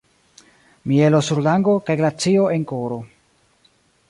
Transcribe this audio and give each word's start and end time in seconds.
Mielo 0.91 1.19
sur 1.27 1.41
lango, 1.49 1.77
kaj 1.91 1.97
glacio 2.01 2.51
en 2.57 2.69
koro. 2.73 2.99